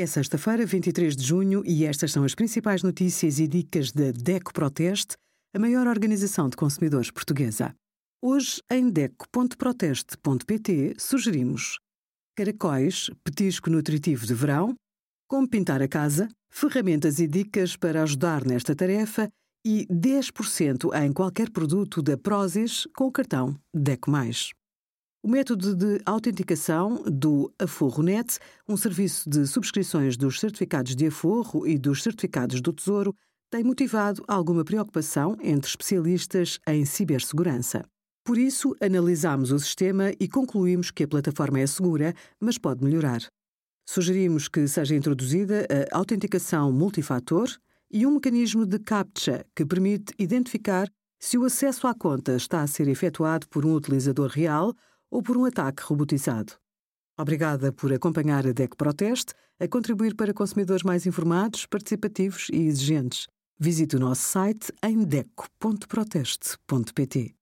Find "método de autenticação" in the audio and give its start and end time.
25.28-27.02